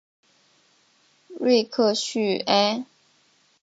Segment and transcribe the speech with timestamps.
[1.39, 2.85] 瑞克叙埃。